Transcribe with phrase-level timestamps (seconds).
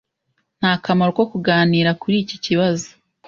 [0.59, 2.89] Nta kamaro ko kuganira kuri iki kibazo.